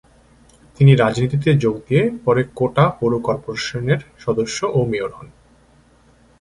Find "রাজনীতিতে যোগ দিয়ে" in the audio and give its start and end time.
0.95-2.03